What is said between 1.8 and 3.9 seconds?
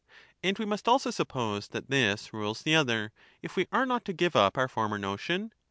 this rules the other, if 305 we are